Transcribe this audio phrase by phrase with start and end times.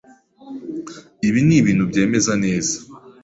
[1.27, 2.75] Ibi nibintu byemeza neza.